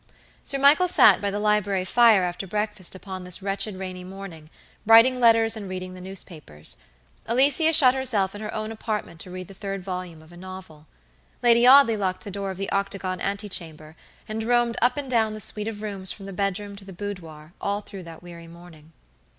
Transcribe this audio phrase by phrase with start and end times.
[0.43, 4.49] Sir Michael sat by the library fire after breakfast upon this wretched rainy morning,
[4.83, 6.77] writing letters and reading the newspapers.
[7.27, 10.87] Alicia shut herself in her own apartment to read the third volume of a novel.
[11.43, 13.95] Lady Audley locked the door of the octagon ante chamber,
[14.27, 17.53] and roamed up and down the suite of rooms from the bedroom to the boudoir
[17.61, 18.93] all through that weary morning.